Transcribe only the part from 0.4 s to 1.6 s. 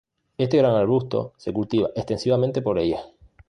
gran arbusto se